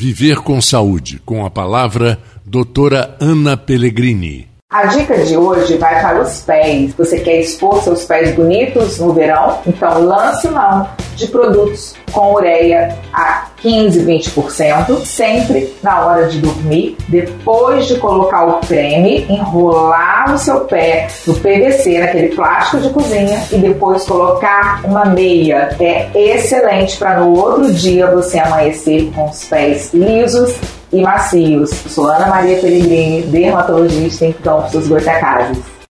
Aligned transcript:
Viver 0.00 0.36
com 0.42 0.62
Saúde, 0.62 1.20
com 1.26 1.44
a 1.44 1.50
palavra 1.50 2.20
doutora 2.46 3.16
Ana 3.20 3.56
Pellegrini. 3.56 4.48
A 4.70 4.86
dica 4.86 5.18
de 5.24 5.36
hoje 5.36 5.76
vai 5.76 6.00
para 6.00 6.22
os 6.22 6.38
pés. 6.38 6.94
Você 6.94 7.18
quer 7.18 7.40
expor 7.40 7.82
seus 7.82 8.04
pés 8.04 8.32
bonitos 8.36 9.00
no 9.00 9.12
verão? 9.12 9.58
Então 9.66 10.04
lance 10.04 10.46
mão 10.50 10.88
de 11.16 11.26
produtos 11.26 11.96
com 12.12 12.32
ureia 12.32 12.96
a 13.12 13.47
15, 13.60 14.04
20%, 14.04 15.04
sempre 15.04 15.74
na 15.82 16.06
hora 16.06 16.26
de 16.28 16.38
dormir. 16.38 16.96
Depois 17.08 17.86
de 17.86 17.96
colocar 17.96 18.46
o 18.46 18.60
creme, 18.60 19.26
enrolar 19.28 20.34
o 20.34 20.38
seu 20.38 20.60
pé 20.60 21.08
no 21.26 21.34
PVC, 21.34 21.98
naquele 21.98 22.28
plástico 22.28 22.82
de 22.82 22.90
cozinha, 22.90 23.42
e 23.50 23.56
depois 23.56 24.04
colocar 24.04 24.82
uma 24.84 25.04
meia. 25.04 25.76
É 25.80 26.10
excelente 26.14 26.96
para 26.96 27.20
no 27.20 27.36
outro 27.36 27.72
dia 27.72 28.10
você 28.10 28.38
amanhecer 28.38 29.10
com 29.14 29.28
os 29.28 29.44
pés 29.44 29.92
lisos 29.92 30.54
e 30.92 31.02
macios. 31.02 31.70
Sou 31.70 32.06
Ana 32.06 32.26
Maria 32.26 32.58
Pellegrini, 32.58 33.22
dermatologista 33.22 34.26
em 34.26 34.32
Campos 34.32 34.72
dos 34.72 34.88
Goitacazes. 34.88 35.77